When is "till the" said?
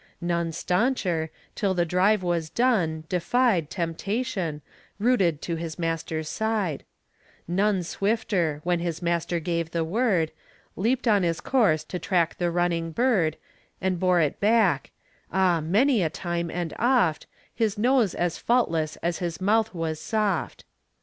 1.53-1.85